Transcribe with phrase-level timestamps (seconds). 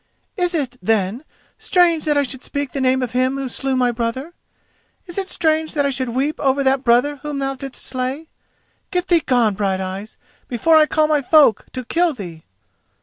[0.35, 1.23] "Is it, then,
[1.59, 4.33] strange that I should speak the name of him who slew my brother?
[5.05, 8.27] Is it strange that I should weep over that brother whom thou didst slay?
[8.89, 10.17] Get thee gone, Brighteyes,
[10.47, 12.45] before I call my folk to kill thee!"